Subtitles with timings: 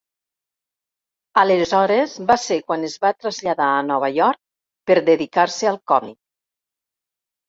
[1.41, 4.39] Aleshores va ser quan es va traslladar a Nova York
[4.89, 6.17] per dedicar-se al còmic.